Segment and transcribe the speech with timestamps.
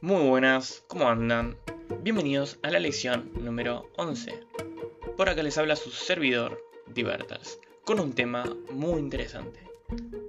[0.00, 1.56] Muy buenas, ¿cómo andan?
[2.04, 4.32] Bienvenidos a la lección número 11.
[5.16, 6.62] Por acá les habla su servidor,
[6.94, 9.58] Divertals, con un tema muy interesante.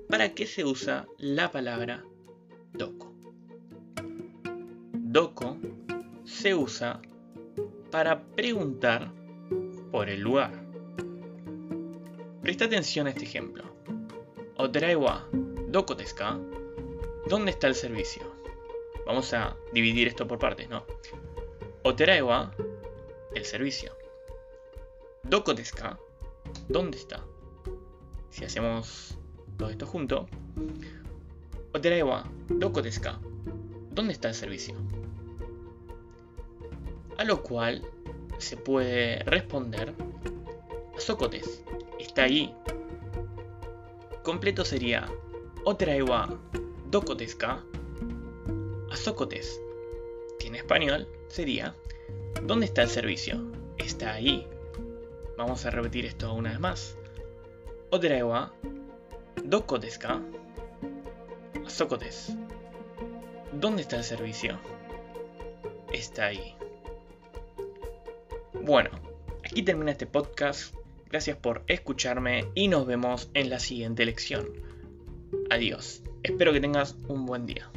[0.10, 2.04] ¿Para qué se usa la palabra
[2.74, 3.14] doko?
[4.94, 5.56] Doko
[6.26, 7.00] se usa
[7.92, 9.14] para preguntar
[9.92, 10.66] por el lugar.
[12.42, 13.66] Presta atención a este ejemplo.
[14.58, 15.30] Oteraiwa
[15.68, 16.16] doko desu?
[17.28, 18.39] ¿Dónde está el servicio?
[19.06, 20.86] Vamos a dividir esto por partes, ¿no?
[21.84, 22.52] Oteraewa,
[23.34, 23.96] el servicio.
[25.24, 25.54] Doko?
[26.68, 27.24] ¿Dónde está?
[28.30, 29.18] Si hacemos
[29.58, 30.28] todo esto junto.
[31.74, 33.20] Oteraewa, doko desu ka?
[33.92, 34.76] ¿Dónde está el servicio?
[37.18, 37.86] A lo cual
[38.38, 39.94] se puede responder
[40.98, 41.64] Socotes,
[42.00, 42.56] está ahí.
[44.24, 45.08] Completo sería
[45.66, 46.30] Oteraewa
[46.90, 47.38] doko desu
[48.90, 48.94] ka?
[48.96, 49.62] Azocotes,
[50.40, 51.76] que en español sería
[52.44, 53.52] ¿Dónde está el servicio?
[53.78, 54.48] Está ahí.
[55.38, 56.98] Vamos a repetir esto una vez más.
[57.92, 58.54] Oteraewa
[59.44, 60.10] doko desu.
[63.54, 64.60] ¿Dónde está el servicio?
[65.92, 66.56] Está ahí.
[68.54, 68.90] Bueno,
[69.44, 70.74] aquí termina este podcast.
[71.10, 74.48] Gracias por escucharme y nos vemos en la siguiente lección.
[75.50, 76.04] Adiós.
[76.24, 77.70] Espero que tengas un buen día.